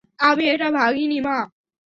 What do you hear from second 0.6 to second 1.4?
ভাঙিনি, মা।